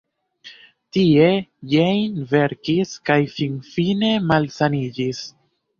[0.97, 1.27] Tie
[1.73, 5.27] Jane verkis kaj finfine malsaniĝis.